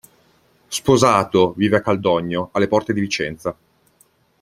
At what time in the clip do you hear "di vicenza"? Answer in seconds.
2.91-3.55